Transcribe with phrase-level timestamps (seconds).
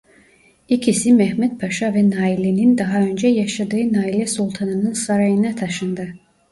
[0.69, 6.13] İkisi Mehmed Paşa ve Naile'nin daha önce yaşadığı Naile Sultan'ın sarayına taşındı.